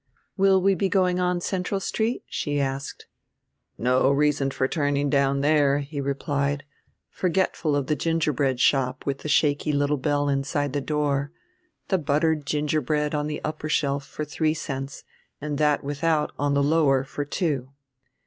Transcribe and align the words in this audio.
"Will 0.35 0.59
we 0.59 0.73
be 0.73 0.89
going 0.89 1.19
on 1.19 1.41
Central 1.41 1.79
Street?" 1.79 2.23
she 2.27 2.59
asked. 2.59 3.05
"No 3.77 4.09
reason 4.09 4.49
for 4.49 4.67
turning 4.67 5.11
down 5.11 5.41
there," 5.41 5.77
he 5.81 6.01
replied, 6.01 6.63
forgetful 7.11 7.75
of 7.75 7.85
the 7.85 7.95
gingerbread 7.95 8.59
shop 8.59 9.05
with 9.05 9.19
the 9.19 9.29
shaky 9.29 9.71
little 9.71 9.97
bell 9.97 10.27
inside 10.27 10.73
the 10.73 10.81
door, 10.81 11.31
the 11.89 11.99
buttered 11.99 12.47
gingerbread 12.47 13.13
on 13.13 13.27
the 13.27 13.43
upper 13.43 13.69
shelf 13.69 14.03
for 14.03 14.25
three 14.25 14.55
cents 14.55 15.03
and 15.39 15.59
that 15.59 15.83
without 15.83 16.31
on 16.39 16.55
the 16.55 16.63
lower 16.63 17.03
for 17.03 17.23
two. 17.23 17.69